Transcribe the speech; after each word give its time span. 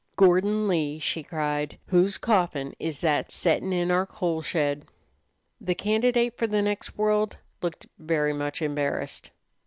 "Gordon 0.15 0.67
Lee," 0.67 0.97
she 0.97 1.21
cried, 1.21 1.77
"whose 1.89 2.17
coffin 2.17 2.73
is 2.79 3.01
that 3.01 3.29
settin' 3.31 3.71
in 3.71 3.91
our 3.91 4.07
coal 4.07 4.41
shed?" 4.41 4.87
The 5.59 5.75
candidate 5.75 6.35
for 6.39 6.47
the 6.47 6.63
next 6.63 6.97
world 6.97 7.37
looked 7.61 7.85
very 7.99 8.33
much 8.33 8.63
embarrassed. 8.63 9.29